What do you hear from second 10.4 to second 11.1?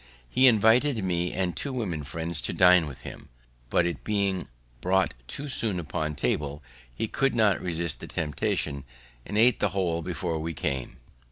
came.